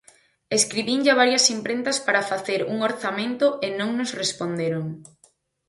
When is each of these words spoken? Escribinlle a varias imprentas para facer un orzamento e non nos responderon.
Escribinlle 0.59 1.11
a 1.13 1.19
varias 1.21 1.45
imprentas 1.57 1.97
para 2.05 2.27
facer 2.31 2.59
un 2.73 2.77
orzamento 2.89 3.47
e 3.65 3.67
non 3.79 3.89
nos 3.97 4.11
responderon. 4.21 4.85